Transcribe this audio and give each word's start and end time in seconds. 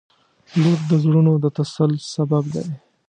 •لور 0.61 0.79
د 0.89 0.91
زړونو 1.03 1.33
د 1.43 1.45
تسل 1.57 1.91
سبب 2.13 2.43
دی. 2.53 2.65